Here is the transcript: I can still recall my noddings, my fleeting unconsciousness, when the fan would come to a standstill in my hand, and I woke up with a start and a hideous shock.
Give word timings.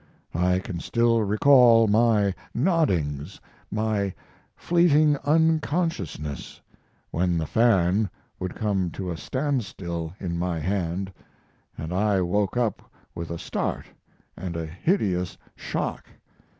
I 0.33 0.57
can 0.57 0.79
still 0.79 1.21
recall 1.21 1.85
my 1.85 2.33
noddings, 2.55 3.39
my 3.69 4.15
fleeting 4.55 5.15
unconsciousness, 5.17 6.59
when 7.11 7.37
the 7.37 7.45
fan 7.45 8.09
would 8.39 8.55
come 8.55 8.89
to 8.93 9.11
a 9.11 9.15
standstill 9.17 10.13
in 10.19 10.39
my 10.39 10.57
hand, 10.57 11.13
and 11.77 11.93
I 11.93 12.19
woke 12.21 12.57
up 12.57 12.81
with 13.13 13.29
a 13.29 13.37
start 13.37 13.85
and 14.35 14.55
a 14.57 14.65
hideous 14.65 15.37
shock. 15.55 16.07